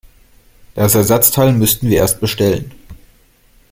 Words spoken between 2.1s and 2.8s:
bestellen.